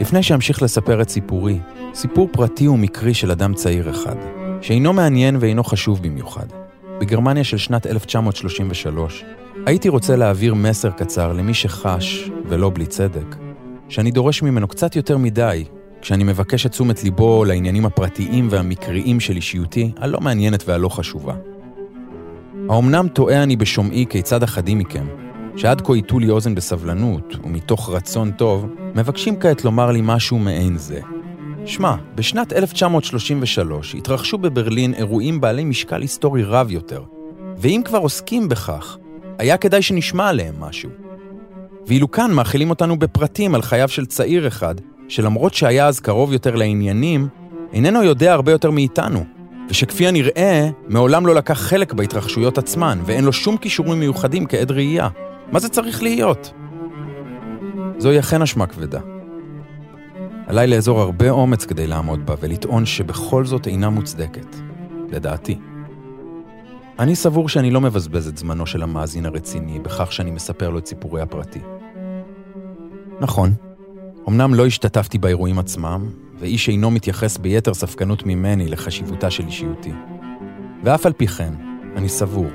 [0.00, 1.58] לפני שאמשיך לספר את סיפורי,
[1.94, 4.16] סיפור פרטי ומקרי של אדם צעיר אחד,
[4.60, 6.46] שאינו מעניין ואינו חשוב במיוחד.
[7.00, 9.24] בגרמניה של שנת 1933,
[9.66, 13.36] הייתי רוצה להעביר מסר קצר למי שחש, ולא בלי צדק,
[13.88, 15.64] שאני דורש ממנו קצת יותר מדי,
[16.00, 21.34] כשאני מבקש את תשומת ליבו לעניינים הפרטיים והמקריים של אישיותי, הלא מעניינת והלא חשובה.
[22.68, 25.06] האומנם טועה אני בשומעי כיצד אחדים מכם,
[25.60, 30.76] שעד כה הטו לי אוזן בסבלנות, ומתוך רצון טוב, מבקשים כעת לומר לי משהו מעין
[30.76, 31.00] זה.
[31.66, 37.02] שמע, בשנת 1933 התרחשו בברלין אירועים בעלי משקל היסטורי רב יותר,
[37.56, 38.96] ואם כבר עוסקים בכך,
[39.38, 40.90] היה כדאי שנשמע עליהם משהו.
[41.86, 44.74] ואילו כאן מאכילים אותנו בפרטים על חייו של צעיר אחד,
[45.08, 47.28] שלמרות שהיה אז קרוב יותר לעניינים,
[47.72, 49.24] איננו יודע הרבה יותר מאיתנו,
[49.70, 55.08] ושכפי הנראה, מעולם לא לקח חלק בהתרחשויות עצמן, ואין לו שום כישורים מיוחדים כעד ראייה.
[55.52, 56.52] מה זה צריך להיות?
[57.98, 59.00] זוהי אכן אשמה כבדה.
[60.46, 64.56] עליי לאזור הרבה אומץ כדי לעמוד בה ולטעון שבכל זאת אינה מוצדקת,
[65.10, 65.58] לדעתי.
[66.98, 70.86] אני סבור שאני לא מבזבז את זמנו של המאזין הרציני בכך שאני מספר לו את
[70.86, 71.60] סיפורי הפרטי.
[73.20, 73.52] נכון,
[74.28, 76.06] אמנם לא השתתפתי באירועים עצמם,
[76.38, 79.92] ואיש אינו מתייחס ביתר ספקנות ממני לחשיבותה של אישיותי.
[80.84, 81.54] ואף על פי כן,
[81.96, 82.46] אני סבור,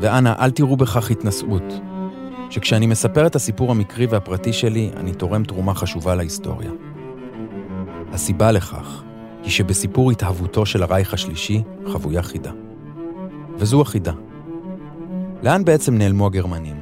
[0.00, 1.72] ואנא, אל תראו בכך התנשאות,
[2.52, 6.70] שכשאני מספר את הסיפור המקרי והפרטי שלי, אני תורם תרומה חשובה להיסטוריה.
[8.12, 9.02] הסיבה לכך
[9.42, 12.52] היא שבסיפור התהוותו של הרייך השלישי חבויה חידה.
[13.58, 14.12] וזו החידה.
[15.42, 16.80] לאן בעצם נעלמו הגרמנים?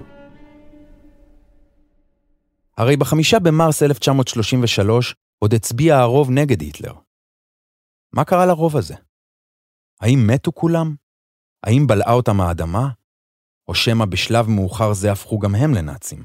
[2.77, 6.95] הרי בחמישה במרס 1933 עוד הצביע הרוב נגד היטלר.
[8.13, 8.95] מה קרה לרוב הזה?
[10.01, 10.95] האם מתו כולם?
[11.63, 12.89] האם בלעה אותם האדמה?
[13.71, 16.25] או שמא בשלב מאוחר זה הפכו גם הם לנאצים?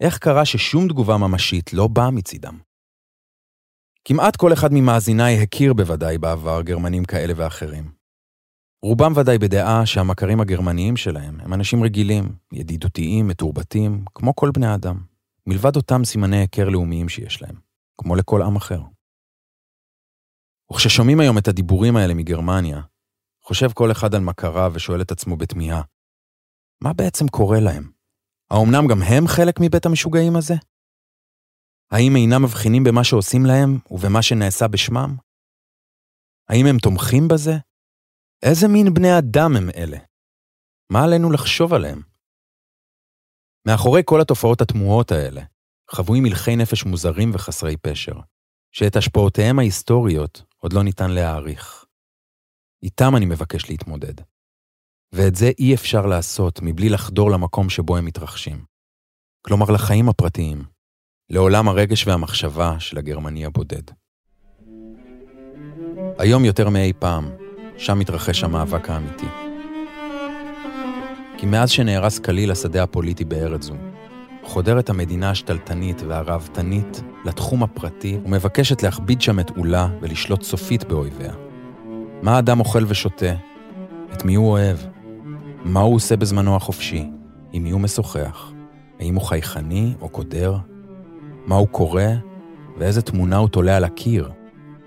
[0.00, 2.58] איך קרה ששום תגובה ממשית לא באה מצידם?
[4.04, 7.92] כמעט כל אחד ממאזיניי הכיר בוודאי בעבר גרמנים כאלה ואחרים.
[8.82, 15.04] רובם ודאי בדעה שהמכרים הגרמניים שלהם הם אנשים רגילים, ידידותיים, מתורבתים, כמו כל בני אדם,
[15.46, 17.56] מלבד אותם סימני היכר לאומיים שיש להם,
[18.00, 18.80] כמו לכל עם אחר.
[20.72, 22.80] וכששומעים היום את הדיבורים האלה מגרמניה,
[23.44, 25.82] חושב כל אחד על מכריו ושואל את עצמו בתמיהה,
[26.84, 27.92] מה בעצם קורה להם?
[28.50, 30.54] האומנם גם הם חלק מבית המשוגעים הזה?
[31.90, 35.16] האם אינם מבחינים במה שעושים להם ובמה שנעשה בשמם?
[36.48, 37.52] האם הם תומכים בזה?
[38.42, 39.98] איזה מין בני אדם הם אלה?
[40.92, 42.02] מה עלינו לחשוב עליהם?
[43.68, 45.42] מאחורי כל התופעות התמוהות האלה,
[45.90, 48.14] חבויים מלכי נפש מוזרים וחסרי פשר,
[48.72, 51.84] שאת השפעותיהם ההיסטוריות עוד לא ניתן להעריך.
[52.82, 54.14] איתם אני מבקש להתמודד.
[55.12, 58.64] ואת זה אי אפשר לעשות מבלי לחדור למקום שבו הם מתרחשים.
[59.42, 60.62] כלומר, לחיים הפרטיים,
[61.30, 63.82] לעולם הרגש והמחשבה של הגרמני הבודד.
[66.18, 67.30] היום יותר מאי פעם,
[67.76, 69.26] שם מתרחש המאבק האמיתי.
[71.38, 73.74] כי מאז שנהרס כליל השדה הפוליטי בארץ זו,
[74.44, 81.32] חודרת המדינה השתלטנית והראוותנית לתחום הפרטי ומבקשת להכביד שם את עולה ולשלוט סופית באויביה.
[82.22, 83.34] מה האדם אוכל ושותה?
[84.12, 84.95] את מי הוא אוהב?
[85.66, 87.10] מה הוא עושה בזמנו החופשי?
[87.52, 88.52] עם מי הוא משוחח?
[89.00, 90.56] האם הוא חייכני או קודר?
[91.46, 92.02] מה הוא קורא?
[92.78, 94.30] ואיזה תמונה הוא תולה על הקיר?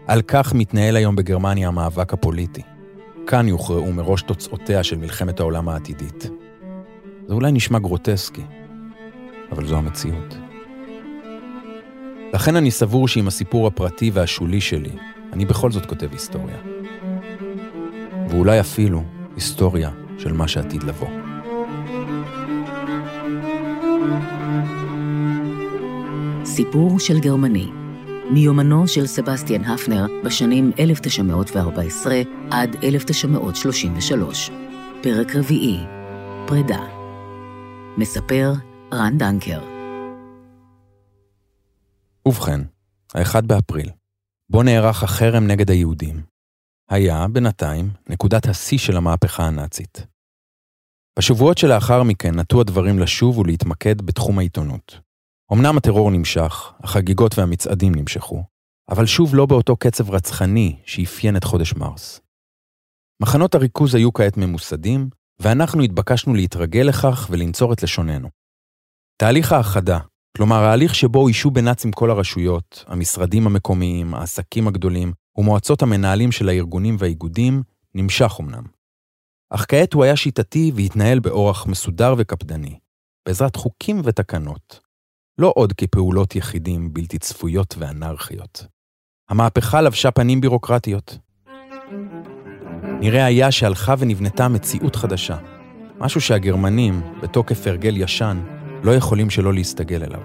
[0.07, 2.61] על כך מתנהל היום בגרמניה המאבק הפוליטי.
[3.27, 6.29] כאן יוכרעו מראש תוצאותיה של מלחמת העולם העתידית.
[7.27, 8.43] זה אולי נשמע גרוטסקי,
[9.51, 10.37] אבל זו המציאות.
[12.33, 14.91] לכן אני סבור שעם הסיפור הפרטי והשולי שלי,
[15.33, 16.57] אני בכל זאת כותב היסטוריה.
[18.29, 19.03] ואולי אפילו
[19.35, 21.09] היסטוריה של מה שעתיד לבוא.
[26.45, 27.67] סיפור של גרמני,
[28.31, 32.21] מיומנו של סבסטיאן הפנר בשנים 1914
[32.51, 34.51] עד 1933.
[35.03, 35.77] פרק רביעי,
[36.47, 36.79] פרידה.
[37.97, 38.53] מספר
[38.93, 39.61] רן דנקר.
[42.25, 42.61] ובכן,
[43.15, 43.89] ה-1 באפריל,
[44.49, 46.21] בו נערך החרם נגד היהודים,
[46.89, 50.08] היה, בינתיים, נקודת השיא של המהפכה הנאצית.
[51.19, 54.99] בשבועות שלאחר מכן נטו הדברים לשוב ולהתמקד בתחום העיתונות.
[55.53, 58.43] אמנם הטרור נמשך, החגיגות והמצעדים נמשכו,
[58.89, 62.21] אבל שוב לא באותו קצב רצחני שאפיין את חודש מרס.
[63.21, 65.09] מחנות הריכוז היו כעת ממוסדים,
[65.39, 68.29] ואנחנו התבקשנו להתרגל לכך ולנצור את לשוננו.
[69.17, 69.99] תהליך האחדה,
[70.37, 76.95] כלומר ההליך שבו אישו בנאצים כל הרשויות, המשרדים המקומיים, העסקים הגדולים ומועצות המנהלים של הארגונים
[76.99, 77.63] והאיגודים,
[77.95, 78.63] נמשך אמנם.
[79.51, 82.79] אך כעת הוא היה שיטתי והתנהל באורח מסודר וקפדני,
[83.27, 84.79] בעזרת חוקים ותקנות,
[85.37, 88.65] לא עוד כפעולות יחידים בלתי צפויות ואנרכיות.
[89.29, 91.17] המהפכה לבשה פנים בירוקרטיות.
[92.99, 95.37] נראה היה שהלכה ונבנתה מציאות חדשה,
[95.99, 98.43] משהו שהגרמנים, בתוקף הרגל ישן,
[98.83, 100.21] לא יכולים שלא להסתגל אליו.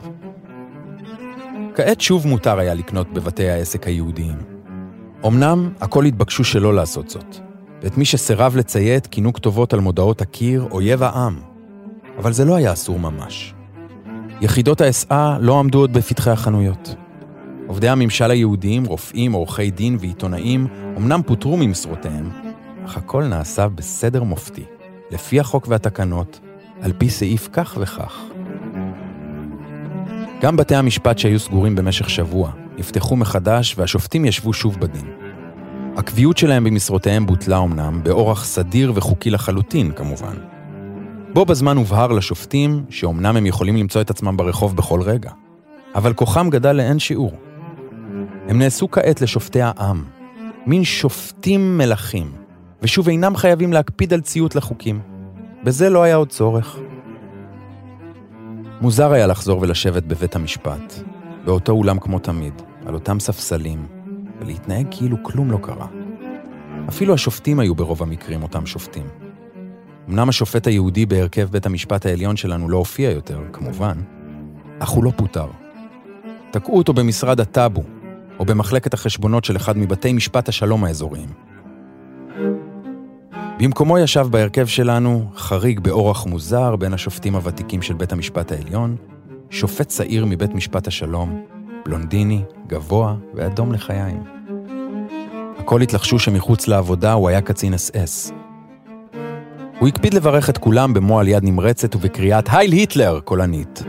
[1.74, 4.38] כעת שוב מותר היה לקנות בבתי העסק היהודיים.
[5.26, 7.36] אמנם, הכל התבקשו שלא לעשות זאת,
[7.84, 11.40] ואת מי שסירב לציית כינו כתובות על מודעות הקיר אויב העם.
[12.18, 13.54] אבל זה לא היה אסור ממש.
[14.40, 16.94] יחידות ה-SA לא עמדו עוד בפתחי החנויות.
[17.66, 20.66] עובדי הממשל היהודיים, רופאים, עורכי דין ועיתונאים,
[20.96, 22.30] אמנם פוטרו ממשרותיהם,
[22.84, 24.64] אך הכל נעשה בסדר מופתי,
[25.10, 26.40] לפי החוק והתקנות,
[26.80, 28.22] על פי סעיף כך וכך.
[30.40, 35.23] גם בתי המשפט שהיו סגורים במשך שבוע, נפתחו מחדש והשופטים ישבו שוב בדין.
[35.96, 40.36] הקביעות שלהם במשרותיהם בוטלה אמנם, באורח סדיר וחוקי לחלוטין, כמובן.
[41.32, 45.30] בו בזמן הובהר לשופטים שאומנם הם יכולים למצוא את עצמם ברחוב בכל רגע,
[45.94, 47.32] אבל כוחם גדל לאין שיעור.
[48.48, 50.04] הם נעשו כעת לשופטי העם,
[50.66, 52.32] מין שופטים מלכים,
[52.82, 55.00] ושוב אינם חייבים להקפיד על ציות לחוקים.
[55.64, 56.78] בזה לא היה עוד צורך.
[58.80, 60.94] מוזר היה לחזור ולשבת בבית המשפט,
[61.44, 63.86] באותו אולם כמו תמיד, על אותם ספסלים,
[64.40, 65.86] ולהתנהג כאילו כלום לא קרה.
[66.88, 69.06] אפילו השופטים היו ברוב המקרים אותם שופטים.
[70.08, 73.98] אמנם השופט היהודי בהרכב בית המשפט העליון שלנו לא הופיע יותר, כמובן,
[74.78, 75.46] אך הוא לא פוטר.
[76.50, 77.82] תקעו אותו במשרד הטאבו,
[78.38, 81.28] או במחלקת החשבונות של אחד מבתי משפט השלום האזוריים.
[83.58, 88.96] במקומו ישב בהרכב שלנו, חריג באורח מוזר בין השופטים הוותיקים של בית המשפט העליון,
[89.50, 91.44] שופט צעיר מבית משפט השלום,
[91.86, 94.22] בלונדיני, גבוה ואדום לחיים.
[95.58, 98.32] הכל התלחשו שמחוץ לעבודה הוא היה קצין אס-אס.
[99.78, 103.82] הוא הקפיד לברך את כולם במועל יד נמרצת ובקריאת הייל היטלר קולנית.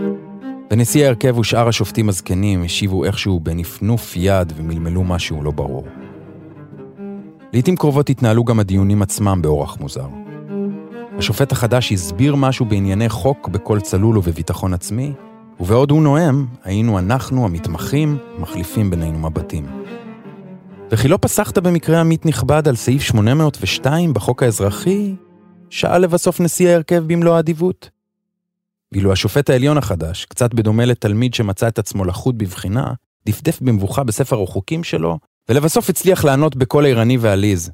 [0.72, 5.88] ונשיא ההרכב ושאר השופטים הזקנים השיבו איכשהו בנפנוף יד ומלמלו משהו לא ברור.
[7.54, 10.08] לעתים קרובות התנהלו גם הדיונים עצמם באורח מוזר.
[11.18, 15.14] השופט החדש הסביר משהו בענייני חוק בקול צלול ובביטחון עצמי,
[15.60, 19.66] ובעוד הוא נואם, היינו אנחנו, המתמחים, מחליפים בינינו מבטים.
[20.92, 25.16] וכי לא פסחת במקרה עמית נכבד על סעיף 802 בחוק האזרחי?
[25.70, 27.90] שאל לבסוף נשיא ההרכב במלוא האדיבות.
[28.92, 32.94] ואילו השופט העליון החדש, קצת בדומה לתלמיד שמצא את עצמו לחוד בבחינה,
[33.26, 35.20] דפדף במבוכה בספר החוקים שלו,
[35.50, 37.72] ולבסוף הצליח לענות בקול ערני ועליז.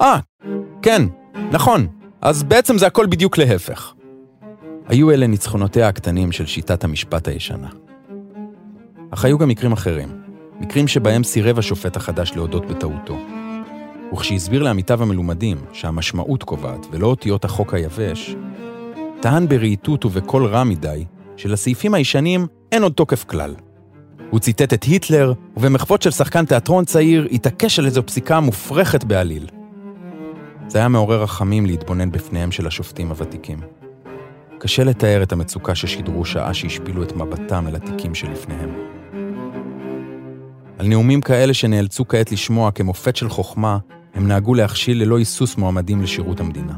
[0.00, 0.46] אה, ah,
[0.82, 1.02] כן,
[1.52, 1.86] נכון,
[2.20, 3.94] אז בעצם זה הכל בדיוק להפך.
[4.88, 7.68] היו אלה ניצחונותיה הקטנים של שיטת המשפט הישנה.
[9.10, 10.08] אך היו גם מקרים אחרים,
[10.60, 13.16] מקרים שבהם סירב השופט החדש להודות בטעותו.
[14.12, 18.36] וכשהסביר לעמיתיו המלומדים שהמשמעות קובעת ולא אותיות החוק היבש,
[19.20, 21.04] טען ברהיטות ובקול רע מדי
[21.36, 23.54] שלסעיפים הישנים אין עוד תוקף כלל.
[24.30, 29.46] הוא ציטט את היטלר, ובמחוות של שחקן תיאטרון צעיר התעקש על איזו פסיקה מופרכת בעליל.
[30.68, 33.83] זה היה מעורר רחמים להתבונן בפניהם של השופטים הוותיקים.
[34.64, 38.70] קשה לתאר את המצוקה ששידרו שעה שהשפילו את מבטם אל התיקים שלפניהם.
[40.78, 43.78] על נאומים כאלה שנאלצו כעת לשמוע כמופת של חוכמה,
[44.14, 46.76] הם נהגו להכשיל ללא היסוס מועמדים לשירות המדינה.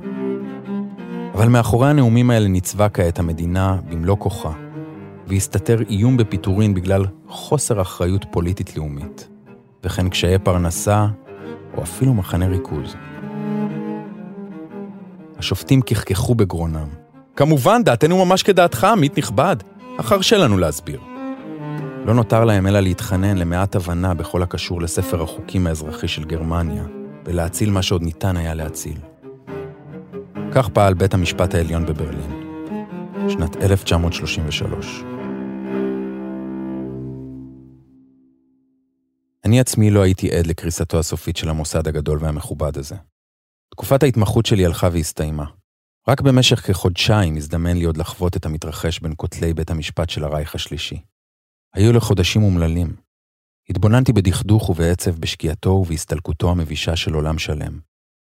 [1.35, 4.53] אבל מאחורי הנאומים האלה ניצבה כעת המדינה במלוא כוחה,
[5.27, 9.29] והסתתר איום בפיטורין בגלל חוסר אחריות פוליטית לאומית,
[9.85, 11.07] וכן קשיי פרנסה,
[11.77, 12.97] או אפילו מחנה ריכוז.
[15.39, 17.06] השופטים כחכחו בגרונם.
[17.37, 19.57] כמובן, דעתנו ממש כדעתך, עמית נכבד,
[20.01, 21.01] אך הרשה לנו להסביר.
[22.07, 26.85] לא נותר להם אלא להתחנן למעט הבנה בכל הקשור לספר החוקים האזרחי של גרמניה,
[27.25, 28.99] ולהציל מה שעוד ניתן היה להציל.
[30.53, 32.47] כך פעל בית המשפט העליון בברלין,
[33.29, 35.03] שנת 1933.
[39.45, 42.97] אני עצמי לא הייתי עד לקריסתו הסופית של המוסד הגדול והמכובד הזה.
[43.71, 45.45] תקופת ההתמחות שלי הלכה והסתיימה.
[46.09, 50.55] רק במשך כחודשיים הזדמן לי עוד לחוות את המתרחש בין כותלי בית המשפט של הרייך
[50.55, 51.03] השלישי.
[51.75, 52.97] היו לחודשים אומללים.
[53.71, 57.81] התבוננתי בדכדוך ובעצב בשקיעתו ובהסתלקותו המבישה של עולם שלם,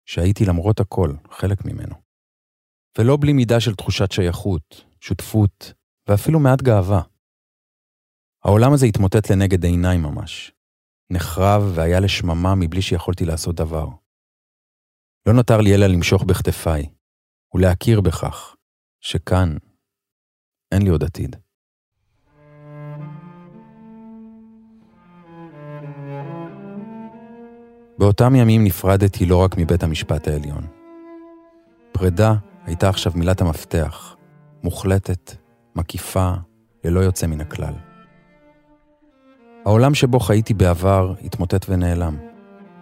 [0.06, 1.96] שהייתי למרות הכל חלק ממנו.
[2.98, 5.74] ולא בלי מידה של תחושת שייכות, שותפות,
[6.08, 7.02] ואפילו מעט גאווה.
[8.44, 10.52] העולם הזה התמוטט לנגד עיניי ממש.
[11.12, 13.88] נחרב והיה לשממה מבלי שיכולתי לעשות דבר.
[15.26, 16.90] לא נותר לי אלא למשוך בכתפיי,
[17.54, 18.56] ולהכיר בכך,
[19.02, 19.58] שכאן
[20.72, 21.36] אין לי עוד עתיד.
[27.98, 30.68] באותם ימים נפרדתי לא רק מבית המשפט העליון.
[31.92, 32.34] פרידה
[32.66, 34.16] הייתה עכשיו מילת המפתח,
[34.64, 35.36] מוחלטת,
[35.76, 36.34] מקיפה,
[36.84, 37.74] ללא יוצא מן הכלל.
[39.66, 42.18] העולם שבו חייתי בעבר התמוטט ונעלם.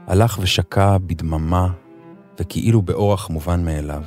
[0.07, 1.67] הלך ושקע בדממה
[2.39, 4.03] וכאילו באורח מובן מאליו.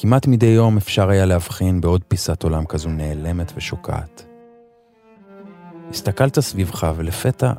[0.00, 4.26] כמעט מדי יום אפשר היה להבחין בעוד פיסת עולם כזו נעלמת ושוקעת.
[5.90, 7.52] הסתכלת סביבך ולפתע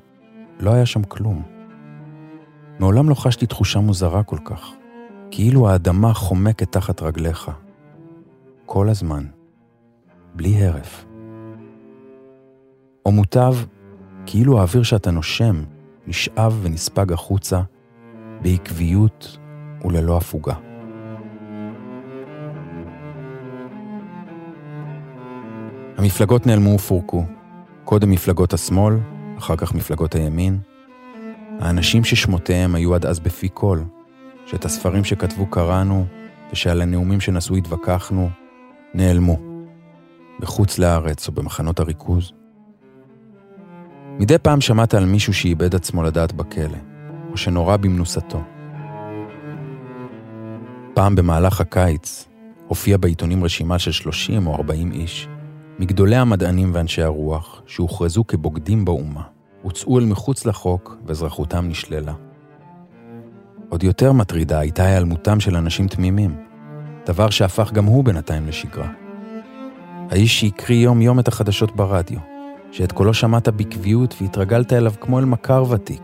[0.59, 1.43] לא היה שם כלום.
[2.79, 4.71] מעולם לא חשתי תחושה מוזרה כל כך,
[5.31, 7.51] כאילו האדמה חומקת תחת רגליך.
[8.65, 9.25] כל הזמן,
[10.35, 11.05] בלי הרף.
[13.05, 13.55] או מוטב,
[14.25, 15.63] כאילו האוויר שאתה נושם
[16.07, 17.61] נשאב ונספג החוצה,
[18.41, 19.37] בעקביות
[19.85, 20.68] וללא הפוגה.
[25.99, 27.25] המפלגות נעלמו ופורקו,
[27.83, 28.95] קודם מפלגות השמאל,
[29.37, 30.59] אחר כך מפלגות הימין.
[31.59, 33.79] האנשים ששמותיהם היו עד אז בפי כל,
[34.45, 36.05] שאת הספרים שכתבו קראנו,
[36.51, 38.29] ושעל הנאומים שנשאו התווכחנו,
[38.93, 39.37] נעלמו,
[40.39, 42.31] בחוץ לארץ או במחנות הריכוז.
[44.19, 46.77] מדי פעם שמעת על מישהו שאיבד עצמו לדעת בכלא,
[47.31, 48.43] או שנורה במנוסתו.
[50.93, 52.27] פעם במהלך הקיץ
[52.67, 55.27] הופיע בעיתונים רשימה של 30 או 40 איש,
[55.79, 59.21] מגדולי המדענים ואנשי הרוח, שהוכרזו כבוגדים באומה,
[59.61, 62.13] הוצאו אל מחוץ לחוק ואזרחותם נשללה.
[63.69, 66.35] עוד יותר מטרידה הייתה היעלמותם של אנשים תמימים,
[67.05, 68.89] דבר שהפך גם הוא בינתיים לשגרה.
[70.09, 72.19] האיש שהקריא יום-יום את החדשות ברדיו,
[72.71, 76.03] שאת קולו שמעת בקביעות והתרגלת אליו כמו אל מכר ותיק,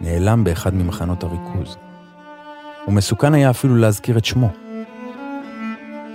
[0.00, 1.76] נעלם באחד ממחנות הריכוז.
[2.88, 4.65] ומסוכן היה אפילו להזכיר את שמו.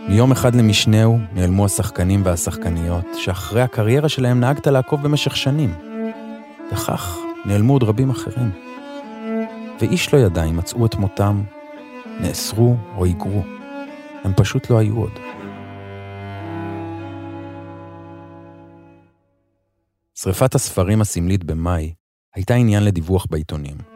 [0.07, 5.73] מיום אחד למשנהו נעלמו השחקנים והשחקניות, שאחרי הקריירה שלהם נהגת לעקוב במשך שנים.
[6.71, 8.51] וכך נעלמו עוד רבים אחרים.
[9.79, 11.43] ואיש לא ידע אם מצאו את מותם,
[12.19, 13.43] נאסרו או היגרו.
[14.23, 15.19] הם פשוט לא היו עוד.
[20.15, 21.93] שריפת הספרים הסמלית במאי
[22.35, 23.90] הייתה עניין לדיווח בעיתונים.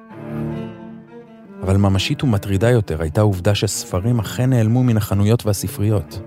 [1.64, 6.20] אבל ממשית ומטרידה יותר הייתה העובדה שספרים אכן נעלמו מן החנויות והספריות.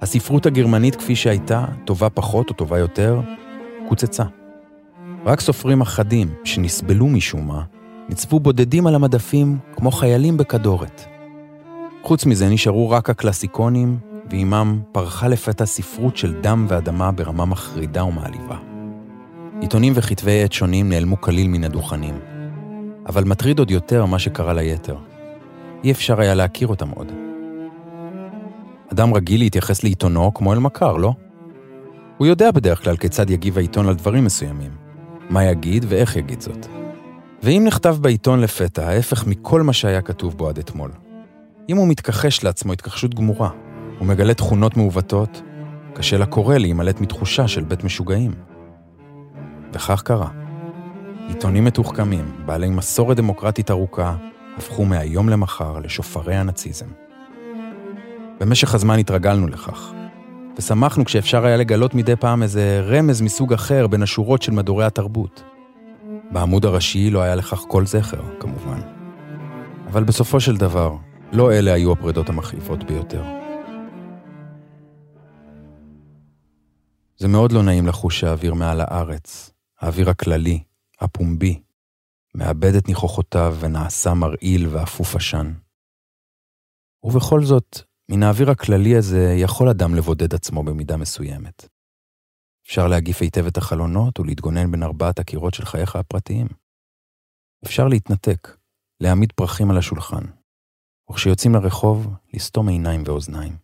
[0.00, 3.20] הספרות הגרמנית כפי שהייתה, טובה פחות או טובה יותר,
[3.88, 4.24] קוצצה.
[5.24, 7.62] רק סופרים אחדים, שנסבלו משום מה,
[8.08, 11.04] ניצבו בודדים על המדפים כמו חיילים בכדורת.
[12.02, 13.98] חוץ מזה נשארו רק הקלאסיקונים,
[14.30, 18.56] ועימם פרחה לפתע ספרות של דם ואדמה ברמה מחרידה ומעליבה.
[19.60, 22.14] עיתונים וכתבי עת שונים נעלמו כליל מן הדוכנים.
[23.10, 24.96] אבל מטריד עוד יותר מה שקרה ליתר.
[25.84, 27.12] אי אפשר היה להכיר אותם עוד.
[28.92, 31.12] אדם רגיל להתייחס לעיתונו כמו אל מכר, לא?
[32.18, 34.70] הוא יודע בדרך כלל כיצד יגיב העיתון על דברים מסוימים,
[35.30, 36.66] מה יגיד ואיך יגיד זאת.
[37.42, 40.90] ואם נכתב בעיתון לפתע ההפך מכל מה שהיה כתוב בו עד אתמול,
[41.68, 43.50] אם הוא מתכחש לעצמו התכחשות גמורה,
[44.00, 45.42] ומגלה תכונות מעוותות,
[45.94, 48.34] קשה לקורא להימלט מתחושה של בית משוגעים.
[49.72, 50.39] וכך קרה.
[51.30, 54.16] עיתונים מתוחכמים, בעלי מסורת דמוקרטית ארוכה,
[54.56, 56.86] הפכו מהיום למחר לשופרי הנאציזם.
[58.40, 59.92] במשך הזמן התרגלנו לכך,
[60.58, 65.42] ושמחנו כשאפשר היה לגלות מדי פעם איזה רמז מסוג אחר בין השורות של מדורי התרבות.
[66.30, 68.80] בעמוד הראשי לא היה לכך כל זכר, כמובן.
[69.86, 70.96] אבל בסופו של דבר,
[71.32, 73.22] לא אלה היו הפרדות המכאיבות ביותר.
[77.16, 80.69] זה מאוד לא נעים לחוש האוויר מעל הארץ, האוויר הכללי,
[81.00, 81.62] הפומבי,
[82.34, 85.52] מאבד את ניחוחותיו ונעשה מרעיל ואפוף עשן.
[87.02, 87.78] ובכל זאת,
[88.10, 91.68] מן האוויר הכללי הזה יכול אדם לבודד עצמו במידה מסוימת.
[92.66, 96.46] אפשר להגיף היטב את החלונות ולהתגונן בין ארבעת הקירות של חייך הפרטיים.
[97.64, 98.56] אפשר להתנתק,
[99.00, 100.24] להעמיד פרחים על השולחן,
[101.10, 103.56] וכשיוצאים לרחוב, לסתום עיניים ואוזניים.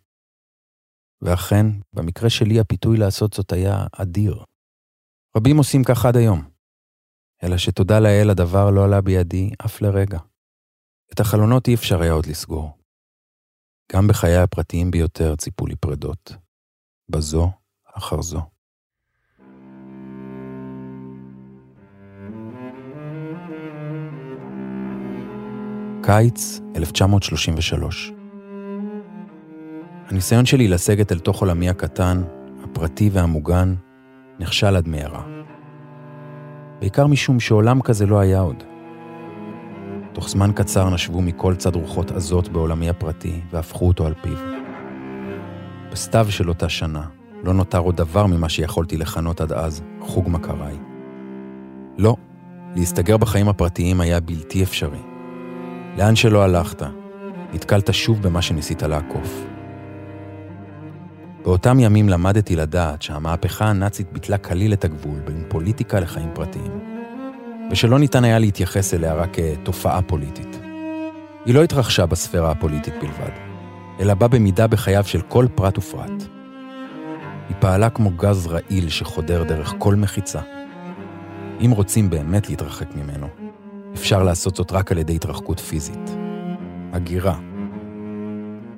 [1.21, 4.43] ואכן, במקרה שלי הפיתוי לעשות זאת היה אדיר.
[5.37, 6.56] רבים עושים כך עד היום.
[7.43, 10.19] אלא שתודה לאל הדבר לא עלה בידי אף לרגע.
[11.13, 12.77] את החלונות אי אפשר היה עוד לסגור.
[13.91, 16.35] גם בחיי הפרטיים ביותר ציפו לי פרדות,
[17.09, 17.49] בזו
[17.93, 18.41] אחר זו.
[26.03, 28.11] קיץ 1933.
[30.09, 32.23] הניסיון שלי לסגת אל תוך עולמי הקטן,
[32.63, 33.75] הפרטי והמוגן,
[34.39, 35.36] נכשל עד מהרה.
[36.79, 38.63] בעיקר משום שעולם כזה לא היה עוד.
[40.13, 44.37] תוך זמן קצר נשבו מכל צד רוחות עזות בעולמי הפרטי והפכו אותו על פיו.
[45.91, 47.03] בסתיו של אותה שנה
[47.43, 50.77] לא נותר עוד דבר ממה שיכולתי לכנות עד אז חוג מכריי.
[51.97, 52.15] לא,
[52.75, 55.01] להסתגר בחיים הפרטיים היה בלתי אפשרי.
[55.97, 56.81] לאן שלא הלכת,
[57.53, 59.56] נתקלת שוב במה שניסית לעקוף.
[61.43, 66.79] באותם ימים למדתי לדעת שהמהפכה הנאצית ביטלה כליל את הגבול בין פוליטיקה לחיים פרטיים,
[67.71, 70.59] ושלא ניתן היה להתייחס אליה רק כתופעה פוליטית.
[71.45, 73.31] היא לא התרחשה בספירה הפוליטית בלבד,
[73.99, 76.23] אלא באה במידה בחייו של כל פרט ופרט.
[77.49, 80.39] היא פעלה כמו גז רעיל שחודר דרך כל מחיצה.
[81.65, 83.27] אם רוצים באמת להתרחק ממנו,
[83.93, 86.11] אפשר לעשות זאת רק על ידי התרחקות פיזית.
[86.93, 87.56] הגירה.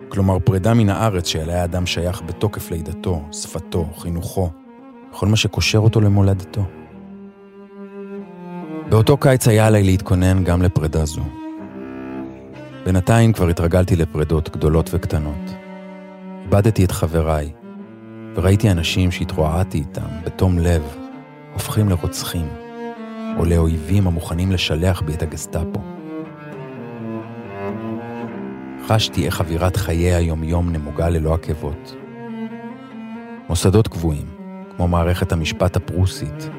[0.10, 4.50] כלומר, פרידה מן הארץ שאליה האדם שייך בתוקף לידתו, שפתו, חינוכו,
[5.12, 6.66] כל מה שקושר אותו למולדתו.
[8.89, 11.22] באותו קיץ היה עליי להתכונן גם לפרידה זו.
[12.86, 15.54] בינתיים כבר התרגלתי לפרידות גדולות וקטנות.
[16.44, 17.51] איבדתי את חבריי,
[18.36, 20.84] וראיתי אנשים שהתרועעתי איתם בתום לב,
[21.54, 22.48] הופכים לרוצחים,
[23.38, 25.99] או לאויבים המוכנים לשלח בי את הגסטאפו.
[28.91, 31.96] חשתי איך אווירת חיי היומיום נמוגה ללא עקבות.
[33.50, 34.25] מוסדות קבועים,
[34.75, 36.50] כמו מערכת המשפט הפרוסית,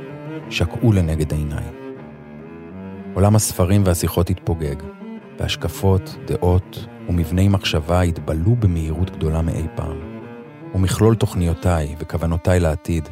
[0.50, 1.64] שקעו לנגד עיניי.
[3.14, 4.74] עולם הספרים והשיחות התפוגג,
[5.38, 9.96] והשקפות, דעות ומבני מחשבה התבלו במהירות גדולה מאי פעם.
[10.74, 13.08] ומכלול תוכניותיי וכוונותיי לעתיד,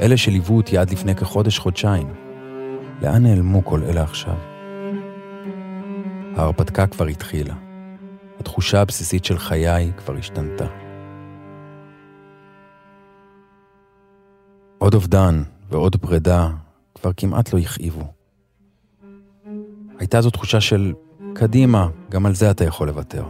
[0.00, 2.08] אלה שליוו אותי עד לפני כחודש-חודשיים,
[3.02, 4.36] לאן נעלמו כל אלה עכשיו?
[6.36, 7.69] ההרפתקה כבר התחילה.
[8.40, 10.66] התחושה הבסיסית של חיי כבר השתנתה.
[14.78, 16.48] עוד אובדן ועוד פרידה
[16.94, 18.12] כבר כמעט לא הכאיבו.
[19.98, 20.92] הייתה זו תחושה של
[21.34, 23.24] קדימה, גם על זה אתה יכול לוותר.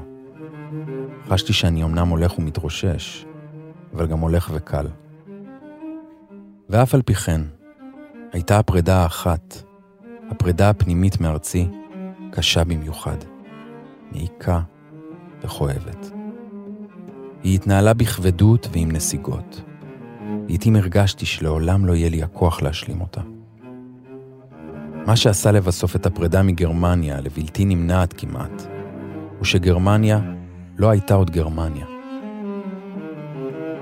[1.29, 3.25] חשתי שאני אמנם הולך ומתרושש,
[3.95, 4.87] אבל גם הולך וקל.
[6.69, 7.41] ואף על פי כן,
[8.33, 9.63] הייתה הפרידה האחת,
[10.31, 11.69] הפרידה הפנימית מארצי,
[12.33, 13.17] קשה במיוחד,
[14.13, 14.61] מעיקה
[15.43, 16.11] וכואבת.
[17.43, 19.63] היא התנהלה בכבדות ועם נסיגות.
[20.49, 23.21] לעתים הרגשתי שלעולם לא יהיה לי הכוח להשלים אותה.
[25.07, 28.63] מה שעשה לבסוף את הפרידה מגרמניה לבלתי נמנעת כמעט,
[29.39, 30.21] הוא שגרמניה
[30.79, 31.87] לא הייתה עוד גרמניה.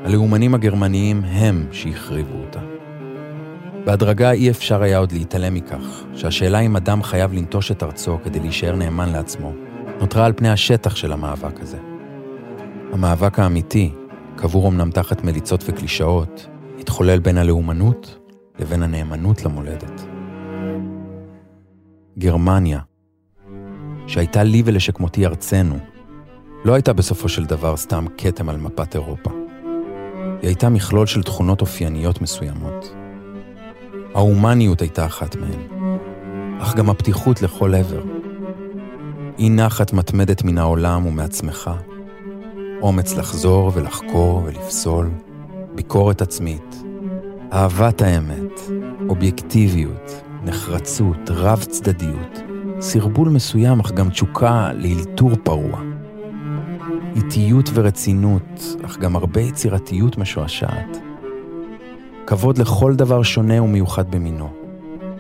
[0.05, 2.61] הלאומנים הגרמניים הם שהחריבו אותה.
[3.85, 8.41] בהדרגה אי אפשר היה עוד להתעלם מכך, שהשאלה אם אדם חייב לנטוש את ארצו כדי
[8.41, 9.53] להישאר נאמן לעצמו,
[10.01, 11.79] נותרה על פני השטח של המאבק הזה.
[12.93, 13.93] המאבק האמיתי,
[14.37, 16.47] קבור אמנם תחת מליצות וקלישאות,
[16.79, 18.19] התחולל בין הלאומנות
[18.59, 20.07] לבין הנאמנות למולדת.
[22.19, 22.81] גרמניה,
[24.07, 25.79] שהייתה לי ולשכמותי ארצנו,
[26.65, 29.31] לא הייתה בסופו של דבר סתם כתם על מפת אירופה.
[30.43, 32.95] היא הייתה מכלול של תכונות אופייניות מסוימות.
[34.15, 35.89] ההומניות הייתה אחת מהן,
[36.61, 38.18] אך גם הפתיחות לכל עבר.
[39.39, 41.71] אי נחת מתמדת מן העולם ומעצמך,
[42.81, 45.11] אומץ לחזור ולחקור ולפסול,
[45.75, 46.83] ביקורת עצמית,
[47.53, 48.61] אהבת האמת,
[49.09, 52.43] אובייקטיביות, נחרצות, רב צדדיות,
[52.81, 55.81] סרבול מסוים אך גם תשוקה לאלתור פרוע.
[57.17, 60.99] איטיות ורצינות, אך גם הרבה יצירתיות משועשעת.
[62.27, 64.49] כבוד לכל דבר שונה ומיוחד במינו.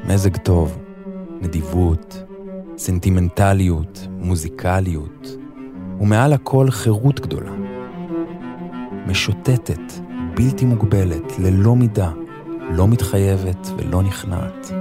[0.04, 0.78] מזג טוב,
[1.40, 2.28] נדיבות,
[2.79, 5.37] סנטימנטליות, מוזיקליות,
[6.01, 7.53] ומעל הכל חירות גדולה.
[9.07, 9.93] משוטטת,
[10.35, 12.11] בלתי מוגבלת, ללא מידה,
[12.71, 14.73] לא מתחייבת ולא נכנעת.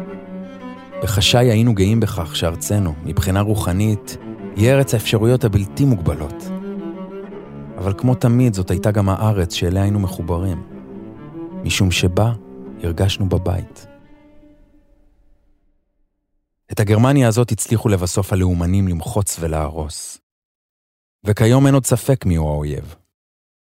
[1.04, 4.18] בחשאי היינו גאים בכך שארצנו, מבחינה רוחנית,
[4.56, 6.50] היא ארץ האפשרויות הבלתי מוגבלות.
[7.78, 10.62] אבל כמו תמיד, זאת הייתה גם הארץ שאליה היינו מחוברים.
[11.64, 12.34] משום שבה
[12.84, 13.88] הרגשנו בבית.
[16.72, 20.20] את הגרמניה הזאת הצליחו לבסוף הלאומנים למחוץ ולהרוס.
[21.26, 22.96] וכיום אין עוד ספק מיהו האויב.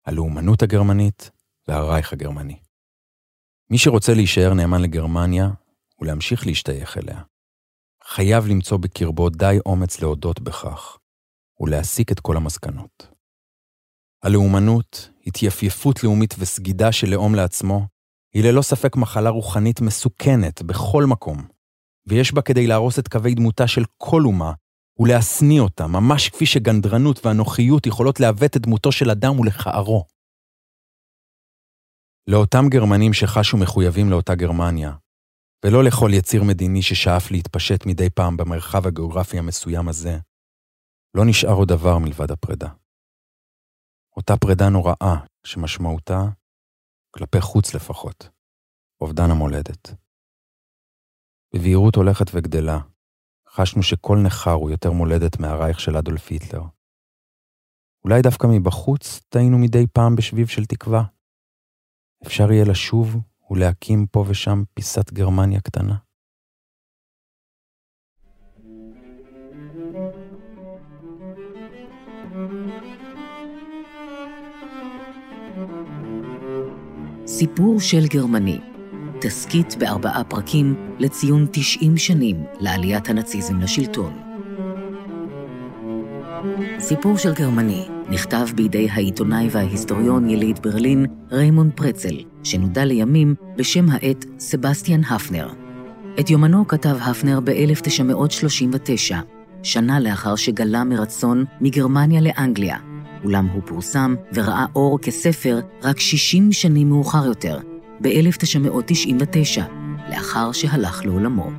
[0.06, 1.32] הלאומנות הגרמנית
[1.68, 2.60] והרייך הגרמני.
[3.70, 5.50] מי שרוצה להישאר נאמן לגרמניה
[6.00, 7.22] ולהמשיך להשתייך אליה,
[8.04, 10.98] חייב למצוא בקרבו די אומץ להודות בכך
[11.60, 13.08] ולהסיק את כל המסקנות.
[14.24, 17.88] הלאומנות, התייפייפות לאומית וסגידה של לאום לעצמו,
[18.34, 21.48] היא ללא ספק מחלה רוחנית מסוכנת בכל מקום,
[22.08, 24.54] ויש בה כדי להרוס את קווי דמותה של כל אומה
[25.00, 30.06] ולהשניא אותה, ממש כפי שגנדרנות ואנוכיות יכולות לעוות את דמותו של אדם ולכערו.
[32.28, 34.92] לאותם גרמנים שחשו מחויבים לאותה גרמניה,
[35.66, 40.18] ולא לכל יציר מדיני ששאף להתפשט מדי פעם במרחב הגיאוגרפי המסוים הזה,
[41.18, 42.70] לא נשאר עוד דבר מלבד הפרידה.
[44.18, 46.20] אותה פרידה נוראה, שמשמעותה,
[47.12, 48.30] כלפי חוץ לפחות,
[49.02, 49.94] אובדן המולדת.
[51.56, 52.80] בבהירות הולכת וגדלה,
[53.50, 56.62] חשנו שכל נכר הוא יותר מולדת מהרייך של אדולף היטלר.
[58.04, 61.04] אולי דווקא מבחוץ טעינו מדי פעם בשביב של תקווה,
[62.26, 63.16] אפשר יהיה לשוב
[63.50, 65.96] ולהקים פה ושם פיסת גרמניה קטנה?
[77.28, 78.60] סיפור של גרמני,
[79.22, 84.14] תסכית בארבעה פרקים לציון 90 שנים לעליית הנאציזם לשלטון.
[86.80, 94.26] סיפור של גרמני נכתב בידי העיתונאי וההיסטוריון יליד ברלין ריימון פרצל, שנודע לימים בשם העט
[94.40, 95.50] סבסטיאן הפנר.
[96.20, 99.16] את יומנו כתב הפנר ב-1939,
[99.64, 102.78] שנה לאחר שגלה מרצון מגרמניה לאנגליה,
[103.24, 107.60] אולם הוא פורסם וראה אור כספר רק 60 שנים מאוחר יותר,
[108.02, 109.81] ב-1999,
[110.12, 111.52] לאחר שהלך לעולמו.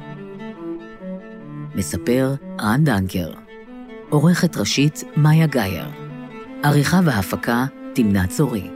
[1.74, 3.30] מספר רן דנקר.
[4.10, 5.86] עורכת ראשית מאיה גאייר.
[6.62, 8.70] עריכה והפקה תמנה צורי.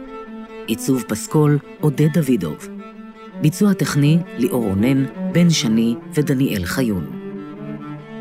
[0.67, 2.69] עיצוב פסקול עודד דוידוב.
[3.43, 7.07] ביצוע טכני ליאור רונן, בן שני ודניאל חיון.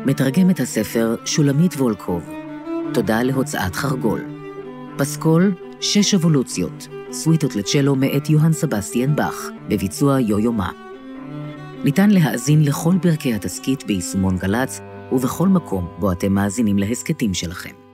[0.06, 2.30] מתרגם את הספר שולמית וולקוב.
[2.94, 4.20] תודה להוצאת חרגול.
[4.98, 10.85] פסקול, שש אבולוציות, סוויטות לצ'לו מאת יוהאן סבסטיאן באך, בביצוע יו-יו מה.
[11.86, 14.80] ניתן להאזין לכל פרקי התסכית ביישומון גל"צ
[15.12, 17.85] ובכל מקום בו אתם מאזינים להסכתים שלכם.